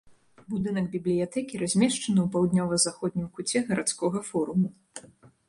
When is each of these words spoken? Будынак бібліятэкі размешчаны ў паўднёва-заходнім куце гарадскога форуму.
Будынак 0.51 0.87
бібліятэкі 0.95 1.59
размешчаны 1.63 2.19
ў 2.23 2.25
паўднёва-заходнім 2.37 3.27
куце 3.37 3.63
гарадскога 3.71 4.25
форуму. 4.33 4.67